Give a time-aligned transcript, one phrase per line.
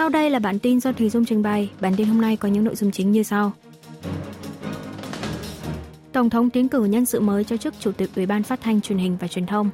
[0.00, 1.70] Sau đây là bản tin do Thùy Dung trình bày.
[1.80, 3.52] Bản tin hôm nay có những nội dung chính như sau.
[6.12, 8.80] Tổng thống tiến cử nhân sự mới cho chức Chủ tịch Ủy ban Phát thanh
[8.80, 9.70] Truyền hình và Truyền thông.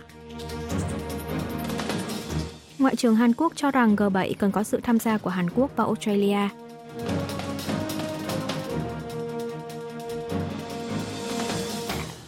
[2.79, 5.71] Ngoại trưởng Hàn Quốc cho rằng G7 cần có sự tham gia của Hàn Quốc
[5.77, 6.49] và Australia.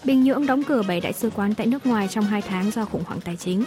[0.04, 2.84] Bình Nhưỡng đóng cửa 7 đại sứ quán tại nước ngoài trong 2 tháng do
[2.84, 3.64] khủng hoảng tài chính.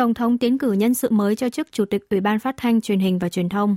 [0.00, 2.80] Tổng thống tiến cử nhân sự mới cho chức Chủ tịch Ủy ban Phát thanh
[2.80, 3.76] Truyền hình và Truyền thông.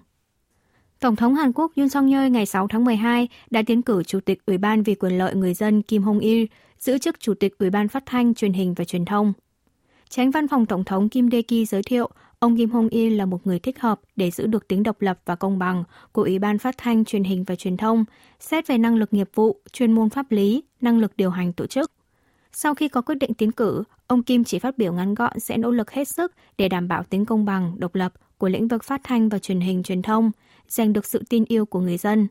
[0.99, 4.19] Tổng thống Hàn Quốc Yoon song yeol ngày 6 tháng 12 đã tiến cử Chủ
[4.19, 6.45] tịch Ủy ban vì quyền lợi người dân Kim Hong Il
[6.79, 9.33] giữ chức Chủ tịch Ủy ban Phát thanh Truyền hình và Truyền thông.
[10.09, 12.09] Tránh văn phòng Tổng thống Kim Dae-ki giới thiệu,
[12.39, 15.19] ông Kim Hong Il là một người thích hợp để giữ được tính độc lập
[15.25, 18.05] và công bằng của Ủy ban Phát thanh Truyền hình và Truyền thông,
[18.39, 21.67] xét về năng lực nghiệp vụ, chuyên môn pháp lý, năng lực điều hành tổ
[21.67, 21.91] chức.
[22.51, 23.83] Sau khi có quyết định tiến cử,
[24.13, 27.03] ông Kim chỉ phát biểu ngắn gọn sẽ nỗ lực hết sức để đảm bảo
[27.03, 30.31] tính công bằng, độc lập của lĩnh vực phát thanh và truyền hình truyền thông,
[30.67, 32.27] giành được sự tin yêu của người dân.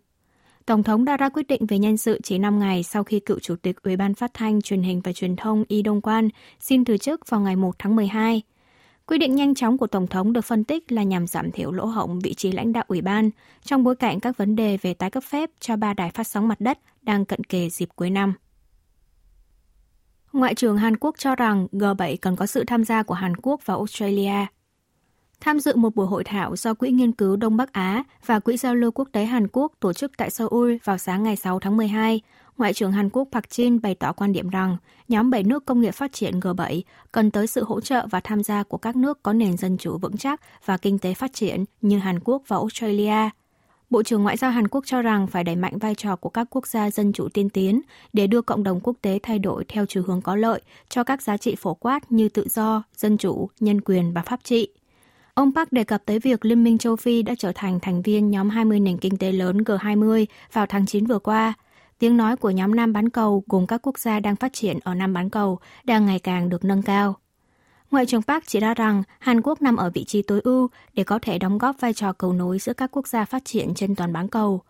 [0.66, 3.38] Tổng thống đã ra quyết định về nhân sự chỉ 5 ngày sau khi cựu
[3.38, 6.28] chủ tịch Ủy ban Phát thanh, Truyền hình và Truyền thông Y Đông Quan
[6.60, 8.42] xin từ chức vào ngày 1 tháng 12.
[9.06, 11.84] Quyết định nhanh chóng của Tổng thống được phân tích là nhằm giảm thiểu lỗ
[11.84, 13.30] hổng vị trí lãnh đạo ủy ban
[13.64, 16.48] trong bối cảnh các vấn đề về tái cấp phép cho ba đài phát sóng
[16.48, 18.34] mặt đất đang cận kề dịp cuối năm.
[20.32, 23.60] Ngoại trưởng Hàn Quốc cho rằng G7 cần có sự tham gia của Hàn Quốc
[23.64, 24.46] và Australia.
[25.40, 28.56] Tham dự một buổi hội thảo do Quỹ Nghiên cứu Đông Bắc Á và Quỹ
[28.56, 31.76] Giao lưu Quốc tế Hàn Quốc tổ chức tại Seoul vào sáng ngày 6 tháng
[31.76, 32.20] 12,
[32.58, 34.76] Ngoại trưởng Hàn Quốc Park Jin bày tỏ quan điểm rằng
[35.08, 36.80] nhóm 7 nước công nghiệp phát triển G7
[37.12, 39.98] cần tới sự hỗ trợ và tham gia của các nước có nền dân chủ
[39.98, 43.30] vững chắc và kinh tế phát triển như Hàn Quốc và Australia–
[43.92, 46.46] Bộ trưởng Ngoại giao Hàn Quốc cho rằng phải đẩy mạnh vai trò của các
[46.50, 47.80] quốc gia dân chủ tiên tiến
[48.12, 51.22] để đưa cộng đồng quốc tế thay đổi theo chiều hướng có lợi cho các
[51.22, 54.68] giá trị phổ quát như tự do, dân chủ, nhân quyền và pháp trị.
[55.34, 58.30] Ông Park đề cập tới việc Liên minh châu Phi đã trở thành thành viên
[58.30, 61.54] nhóm 20 nền kinh tế lớn G20 vào tháng 9 vừa qua.
[61.98, 64.94] Tiếng nói của nhóm Nam bán cầu cùng các quốc gia đang phát triển ở
[64.94, 67.16] Nam bán cầu đang ngày càng được nâng cao.
[67.92, 71.04] Ngoại trưởng Park chỉ ra rằng Hàn Quốc nằm ở vị trí tối ưu để
[71.04, 73.94] có thể đóng góp vai trò cầu nối giữa các quốc gia phát triển trên
[73.94, 74.62] toàn bán cầu.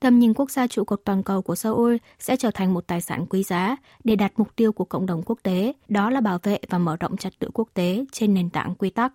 [0.00, 3.00] Tầm nhìn quốc gia trụ cột toàn cầu của Seoul sẽ trở thành một tài
[3.00, 6.38] sản quý giá để đạt mục tiêu của cộng đồng quốc tế, đó là bảo
[6.42, 9.12] vệ và mở rộng trật tự quốc tế trên nền tảng quy tắc.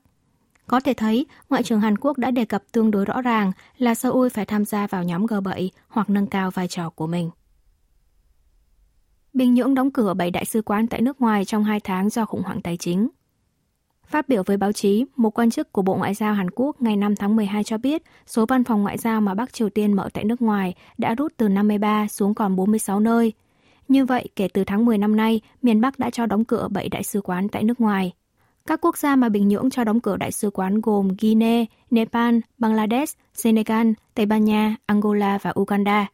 [0.68, 3.96] Có thể thấy, Ngoại trưởng Hàn Quốc đã đề cập tương đối rõ ràng là
[3.96, 7.30] Seoul phải tham gia vào nhóm G7 hoặc nâng cao vai trò của mình.
[9.34, 12.26] Bình Nhưỡng đóng cửa 7 đại sứ quán tại nước ngoài trong 2 tháng do
[12.26, 13.08] khủng hoảng tài chính.
[14.08, 16.96] Phát biểu với báo chí, một quan chức của Bộ Ngoại giao Hàn Quốc ngày
[16.96, 20.10] 5 tháng 12 cho biết số văn phòng ngoại giao mà Bắc Triều Tiên mở
[20.14, 23.34] tại nước ngoài đã rút từ 53 xuống còn 46 nơi.
[23.88, 26.90] Như vậy, kể từ tháng 10 năm nay, miền Bắc đã cho đóng cửa 7
[26.90, 28.14] đại sứ quán tại nước ngoài.
[28.66, 32.38] Các quốc gia mà Bình Nhưỡng cho đóng cửa đại sứ quán gồm Guinea, Nepal,
[32.58, 36.08] Bangladesh, Senegal, Tây Ban Nha, Angola và Uganda.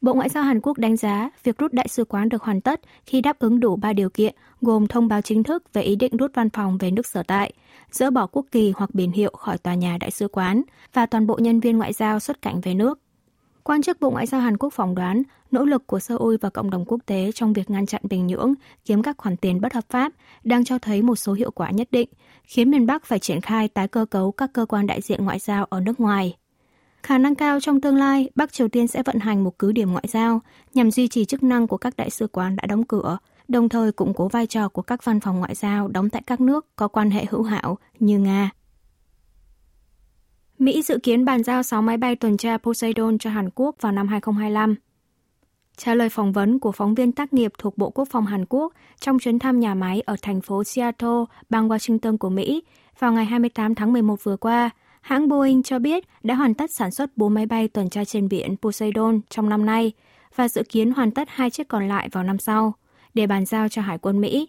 [0.00, 2.80] Bộ Ngoại giao Hàn Quốc đánh giá việc rút đại sứ quán được hoàn tất
[3.06, 6.16] khi đáp ứng đủ 3 điều kiện, gồm thông báo chính thức về ý định
[6.16, 7.52] rút văn phòng về nước sở tại,
[7.90, 10.62] dỡ bỏ quốc kỳ hoặc biển hiệu khỏi tòa nhà đại sứ quán
[10.92, 13.00] và toàn bộ nhân viên ngoại giao xuất cảnh về nước.
[13.62, 16.70] Quan chức Bộ Ngoại giao Hàn Quốc phỏng đoán nỗ lực của Seoul và cộng
[16.70, 19.84] đồng quốc tế trong việc ngăn chặn Bình Nhưỡng kiếm các khoản tiền bất hợp
[19.88, 20.12] pháp
[20.44, 22.08] đang cho thấy một số hiệu quả nhất định,
[22.44, 25.38] khiến miền Bắc phải triển khai tái cơ cấu các cơ quan đại diện ngoại
[25.38, 26.36] giao ở nước ngoài
[27.02, 29.92] Khả năng cao trong tương lai, Bắc Triều Tiên sẽ vận hành một cứ điểm
[29.92, 30.40] ngoại giao
[30.74, 33.18] nhằm duy trì chức năng của các đại sứ quán đã đóng cửa,
[33.48, 36.40] đồng thời củng cố vai trò của các văn phòng ngoại giao đóng tại các
[36.40, 38.50] nước có quan hệ hữu hảo như Nga.
[40.58, 43.92] Mỹ dự kiến bàn giao 6 máy bay tuần tra Poseidon cho Hàn Quốc vào
[43.92, 44.74] năm 2025.
[45.76, 48.72] Trả lời phỏng vấn của phóng viên tác nghiệp thuộc Bộ Quốc phòng Hàn Quốc
[49.00, 52.62] trong chuyến thăm nhà máy ở thành phố Seattle, bang Washington của Mỹ
[52.98, 54.70] vào ngày 28 tháng 11 vừa qua,
[55.00, 58.28] hãng Boeing cho biết đã hoàn tất sản xuất 4 máy bay tuần tra trên
[58.28, 59.92] biển Poseidon trong năm nay
[60.34, 62.74] và dự kiến hoàn tất hai chiếc còn lại vào năm sau
[63.14, 64.48] để bàn giao cho Hải quân Mỹ.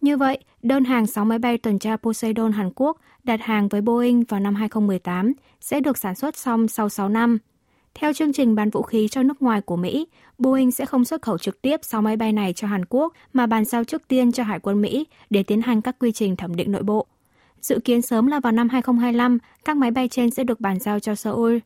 [0.00, 3.80] Như vậy, đơn hàng 6 máy bay tuần tra Poseidon Hàn Quốc đặt hàng với
[3.80, 7.38] Boeing vào năm 2018 sẽ được sản xuất xong sau 6 năm.
[7.94, 10.06] Theo chương trình bán vũ khí cho nước ngoài của Mỹ,
[10.38, 13.46] Boeing sẽ không xuất khẩu trực tiếp 6 máy bay này cho Hàn Quốc mà
[13.46, 16.56] bàn giao trước tiên cho Hải quân Mỹ để tiến hành các quy trình thẩm
[16.56, 17.06] định nội bộ.
[17.66, 21.00] Dự kiến sớm là vào năm 2025, các máy bay trên sẽ được bàn giao
[21.00, 21.58] cho Seoul.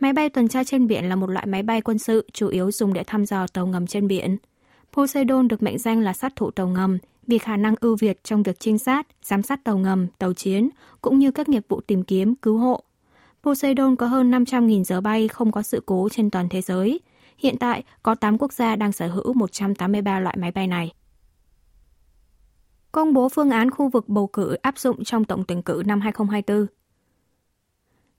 [0.00, 2.70] Máy bay tuần tra trên biển là một loại máy bay quân sự chủ yếu
[2.70, 4.36] dùng để thăm dò tàu ngầm trên biển.
[4.92, 8.42] Poseidon được mệnh danh là sát thủ tàu ngầm vì khả năng ưu việt trong
[8.42, 10.68] việc trinh sát, giám sát tàu ngầm, tàu chiến,
[11.00, 12.82] cũng như các nghiệp vụ tìm kiếm, cứu hộ.
[13.42, 17.00] Poseidon có hơn 500.000 giờ bay không có sự cố trên toàn thế giới.
[17.38, 20.92] Hiện tại, có 8 quốc gia đang sở hữu 183 loại máy bay này.
[22.94, 26.00] Công bố phương án khu vực bầu cử áp dụng trong tổng tuyển cử năm
[26.00, 26.66] 2024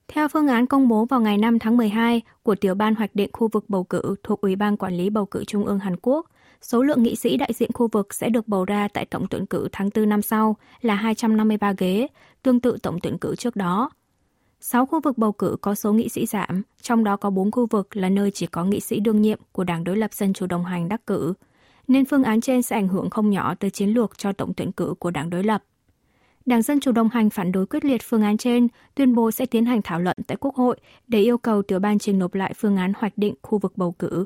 [0.08, 3.30] theo phương án công bố vào ngày 5 tháng 12 của Tiểu ban Hoạch định
[3.34, 6.26] khu vực bầu cử thuộc Ủy ban Quản lý Bầu cử Trung ương Hàn Quốc,
[6.62, 9.46] số lượng nghị sĩ đại diện khu vực sẽ được bầu ra tại tổng tuyển
[9.46, 12.08] cử tháng 4 năm sau là 253 ghế,
[12.44, 13.90] tương tự tổng tuyển cử trước đó.
[14.60, 17.68] 6 khu vực bầu cử có số nghị sĩ giảm, trong đó có 4 khu
[17.68, 20.48] vực là nơi chỉ có nghị sĩ đương nhiệm của Đảng đối lập Dân chủ
[20.48, 21.34] đồng hành đắc cử,
[21.88, 24.72] nên phương án trên sẽ ảnh hưởng không nhỏ tới chiến lược cho tổng tuyển
[24.72, 25.64] cử của Đảng đối lập.
[26.46, 29.46] Đảng Dân Chủ đồng hành phản đối quyết liệt phương án trên, tuyên bố sẽ
[29.46, 32.54] tiến hành thảo luận tại Quốc hội để yêu cầu tiểu ban trình nộp lại
[32.58, 34.26] phương án hoạch định khu vực bầu cử.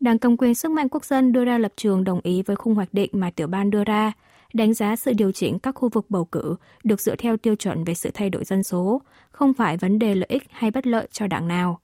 [0.00, 2.74] Đảng cầm quyền sức mạnh quốc dân đưa ra lập trường đồng ý với khung
[2.74, 4.12] hoạch định mà tiểu ban đưa ra,
[4.52, 7.84] đánh giá sự điều chỉnh các khu vực bầu cử được dựa theo tiêu chuẩn
[7.84, 11.08] về sự thay đổi dân số, không phải vấn đề lợi ích hay bất lợi
[11.12, 11.80] cho đảng nào.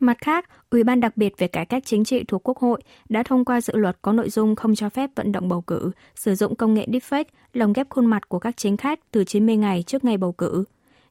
[0.00, 3.22] Mặt khác, Ủy ban đặc biệt về cải cách chính trị thuộc Quốc hội đã
[3.22, 6.34] thông qua dự luật có nội dung không cho phép vận động bầu cử sử
[6.34, 9.82] dụng công nghệ deepfake lồng ghép khuôn mặt của các chính khách từ 90 ngày
[9.82, 10.64] trước ngày bầu cử.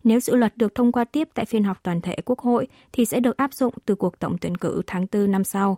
[0.04, 3.06] Nếu dự luật được thông qua tiếp tại phiên họp toàn thể Quốc hội thì
[3.06, 5.78] sẽ được áp dụng từ cuộc tổng tuyển cử tháng 4 năm sau.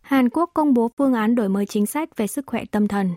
[0.00, 3.10] Hàn Quốc công bố phương án đổi mới chính sách về sức khỏe tâm thần.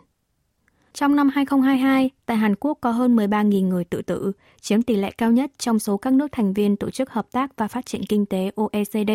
[0.95, 4.31] Trong năm 2022, tại Hàn Quốc có hơn 13.000 người tự tử,
[4.61, 7.51] chiếm tỷ lệ cao nhất trong số các nước thành viên Tổ chức Hợp tác
[7.57, 9.11] và Phát triển Kinh tế OECD.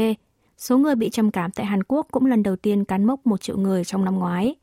[0.58, 3.40] Số người bị trầm cảm tại Hàn Quốc cũng lần đầu tiên cán mốc 1
[3.40, 4.54] triệu người trong năm ngoái.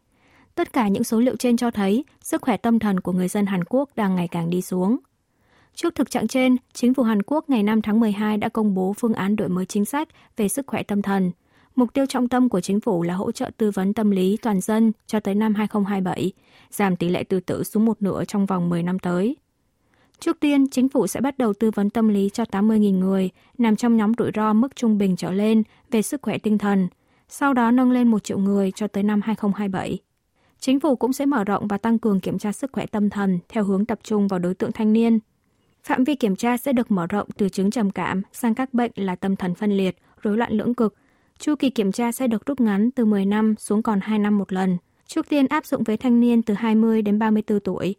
[0.56, 3.46] Tất cả những số liệu trên cho thấy sức khỏe tâm thần của người dân
[3.46, 4.98] Hàn Quốc đang ngày càng đi xuống.
[5.76, 8.94] Trước thực trạng trên, chính phủ Hàn Quốc ngày 5 tháng 12 đã công bố
[8.94, 11.32] phương án đổi mới chính sách về sức khỏe tâm thần–
[11.78, 14.62] Mục tiêu trọng tâm của chính phủ là hỗ trợ tư vấn tâm lý toàn
[14.62, 16.32] dân cho tới năm 2027,
[16.70, 19.36] giảm tỷ lệ tự tử xuống một nửa trong vòng 10 năm tới.
[20.20, 23.76] Trước tiên, chính phủ sẽ bắt đầu tư vấn tâm lý cho 80.000 người nằm
[23.76, 26.88] trong nhóm rủi ro mức trung bình trở lên về sức khỏe tinh thần,
[27.30, 29.98] sau đó nâng lên 1 triệu người cho tới năm 2027.
[30.60, 33.40] Chính phủ cũng sẽ mở rộng và tăng cường kiểm tra sức khỏe tâm thần
[33.50, 35.20] theo hướng tập trung vào đối tượng thanh niên.
[35.84, 38.92] Phạm vi kiểm tra sẽ được mở rộng từ chứng trầm cảm sang các bệnh
[38.96, 40.96] là tâm thần phân liệt, rối loạn lưỡng cực,
[41.40, 44.38] Chu kỳ kiểm tra sẽ được rút ngắn từ 10 năm xuống còn 2 năm
[44.38, 47.96] một lần, trước tiên áp dụng với thanh niên từ 20 đến 34 tuổi.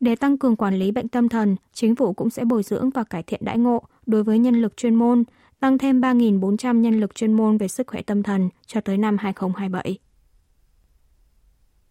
[0.00, 3.04] Để tăng cường quản lý bệnh tâm thần, chính phủ cũng sẽ bồi dưỡng và
[3.04, 5.24] cải thiện đãi ngộ đối với nhân lực chuyên môn,
[5.60, 9.16] tăng thêm 3.400 nhân lực chuyên môn về sức khỏe tâm thần cho tới năm
[9.18, 9.98] 2027.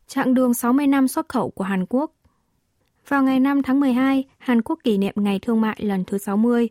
[0.07, 2.12] Trạng đường 60 năm xuất khẩu của Hàn Quốc
[3.07, 6.69] Vào ngày 5 tháng 12, Hàn Quốc kỷ niệm Ngày Thương mại lần thứ 60,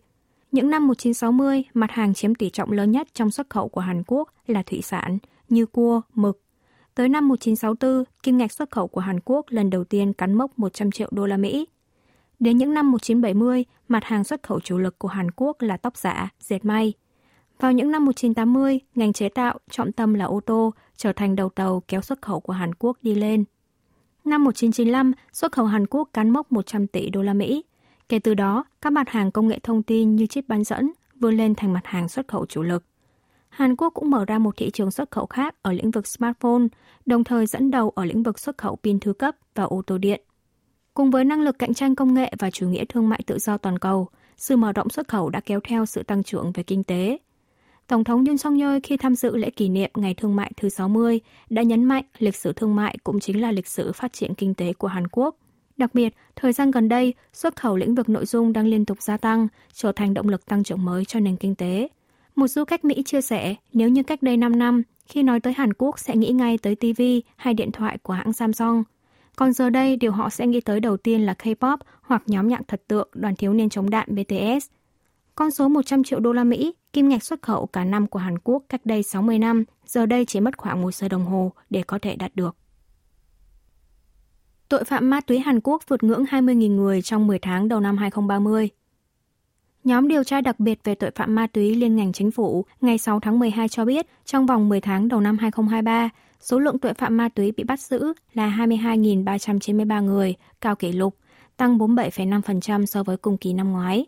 [0.53, 4.03] những năm 1960, mặt hàng chiếm tỷ trọng lớn nhất trong xuất khẩu của Hàn
[4.07, 5.19] Quốc là thủy sản
[5.49, 6.43] như cua, mực.
[6.95, 10.59] Tới năm 1964, kim ngạch xuất khẩu của Hàn Quốc lần đầu tiên cắn mốc
[10.59, 11.67] 100 triệu đô la Mỹ.
[12.39, 15.97] Đến những năm 1970, mặt hàng xuất khẩu chủ lực của Hàn Quốc là tóc
[15.97, 16.93] giả, dệt may.
[17.61, 21.49] Vào những năm 1980, ngành chế tạo, trọng tâm là ô tô, trở thành đầu
[21.49, 23.45] tàu kéo xuất khẩu của Hàn Quốc đi lên.
[24.25, 27.65] Năm 1995, xuất khẩu Hàn Quốc cán mốc 100 tỷ đô la Mỹ.
[28.11, 31.37] Kể từ đó, các mặt hàng công nghệ thông tin như chip bán dẫn vươn
[31.37, 32.85] lên thành mặt hàng xuất khẩu chủ lực.
[33.49, 36.63] Hàn Quốc cũng mở ra một thị trường xuất khẩu khác ở lĩnh vực smartphone,
[37.07, 39.99] đồng thời dẫn đầu ở lĩnh vực xuất khẩu pin thứ cấp và ô tô
[39.99, 40.21] điện.
[40.95, 43.59] Cùng với năng lực cạnh tranh công nghệ và chủ nghĩa thương mại tự do
[43.59, 46.85] toàn cầu, sự mở rộng xuất khẩu đã kéo theo sự tăng trưởng về kinh
[46.85, 47.19] tế.
[47.87, 50.69] Tổng thống Yoon song yeol khi tham dự lễ kỷ niệm Ngày Thương mại thứ
[50.69, 54.35] 60 đã nhấn mạnh lịch sử thương mại cũng chính là lịch sử phát triển
[54.35, 55.37] kinh tế của Hàn Quốc–
[55.81, 59.03] Đặc biệt, thời gian gần đây, xuất khẩu lĩnh vực nội dung đang liên tục
[59.03, 61.89] gia tăng, trở thành động lực tăng trưởng mới cho nền kinh tế.
[62.35, 65.53] Một du khách Mỹ chia sẻ, nếu như cách đây 5 năm, khi nói tới
[65.53, 67.03] Hàn Quốc sẽ nghĩ ngay tới TV
[67.37, 68.83] hay điện thoại của hãng Samsung.
[69.37, 72.61] Còn giờ đây, điều họ sẽ nghĩ tới đầu tiên là K-pop hoặc nhóm nhạc
[72.69, 74.67] thật tượng đoàn thiếu niên chống đạn BTS.
[75.35, 78.39] Con số 100 triệu đô la Mỹ, kim ngạch xuất khẩu cả năm của Hàn
[78.39, 81.83] Quốc cách đây 60 năm, giờ đây chỉ mất khoảng một giờ đồng hồ để
[81.83, 82.57] có thể đạt được.
[84.71, 87.97] Tội phạm ma túy Hàn Quốc vượt ngưỡng 20.000 người trong 10 tháng đầu năm
[87.97, 88.69] 2030.
[89.85, 92.99] Nhóm điều tra đặc biệt về tội phạm ma túy liên ngành chính phủ ngày
[92.99, 96.11] 6 tháng 12 cho biết trong vòng 10 tháng đầu năm 2023,
[96.41, 101.17] số lượng tội phạm ma túy bị bắt giữ là 22.393 người, cao kỷ lục,
[101.57, 104.07] tăng 47,5% so với cùng kỳ năm ngoái.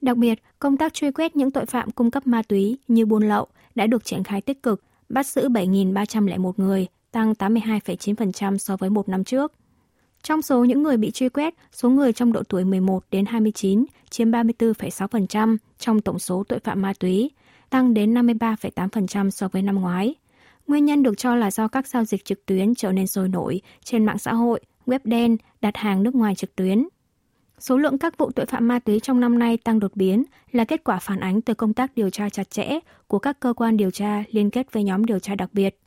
[0.00, 3.28] Đặc biệt, công tác truy quét những tội phạm cung cấp ma túy như buôn
[3.28, 8.90] lậu đã được triển khai tích cực, bắt giữ 7.301 người, tăng 82,9% so với
[8.90, 9.52] một năm trước.
[10.22, 13.84] Trong số những người bị truy quét, số người trong độ tuổi 11 đến 29
[14.10, 17.30] chiếm 34,6% trong tổng số tội phạm ma túy,
[17.70, 20.14] tăng đến 53,8% so với năm ngoái.
[20.66, 23.60] Nguyên nhân được cho là do các giao dịch trực tuyến trở nên sôi nổi
[23.84, 26.88] trên mạng xã hội, web đen, đặt hàng nước ngoài trực tuyến.
[27.58, 30.64] Số lượng các vụ tội phạm ma túy trong năm nay tăng đột biến là
[30.64, 33.76] kết quả phản ánh từ công tác điều tra chặt chẽ của các cơ quan
[33.76, 35.78] điều tra liên kết với nhóm điều tra đặc biệt.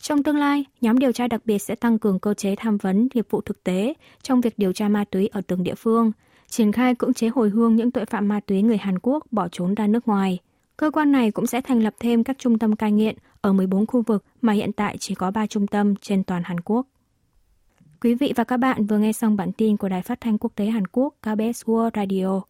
[0.00, 3.08] Trong tương lai, nhóm điều tra đặc biệt sẽ tăng cường cơ chế tham vấn
[3.14, 6.12] nghiệp vụ thực tế trong việc điều tra ma túy ở từng địa phương,
[6.48, 9.48] triển khai cưỡng chế hồi hương những tội phạm ma túy người Hàn Quốc bỏ
[9.48, 10.38] trốn ra nước ngoài.
[10.76, 13.86] Cơ quan này cũng sẽ thành lập thêm các trung tâm cai nghiện ở 14
[13.86, 16.86] khu vực mà hiện tại chỉ có 3 trung tâm trên toàn Hàn Quốc.
[18.00, 20.52] Quý vị và các bạn vừa nghe xong bản tin của Đài Phát thanh Quốc
[20.54, 22.40] tế Hàn Quốc KBS World Radio.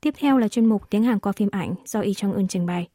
[0.00, 2.66] Tiếp theo là chuyên mục Tiếng Hàn qua phim ảnh do Y Trong Ưn trình
[2.66, 2.88] bày.